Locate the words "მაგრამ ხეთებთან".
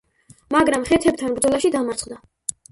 0.55-1.37